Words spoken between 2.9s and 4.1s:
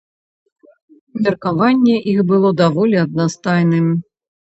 аднастайным.